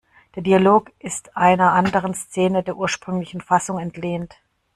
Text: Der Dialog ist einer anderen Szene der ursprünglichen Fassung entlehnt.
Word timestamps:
Der 0.33 0.41
Dialog 0.41 0.91
ist 0.97 1.37
einer 1.37 1.73
anderen 1.73 2.15
Szene 2.15 2.63
der 2.63 2.75
ursprünglichen 2.75 3.39
Fassung 3.39 3.77
entlehnt. 3.77 4.33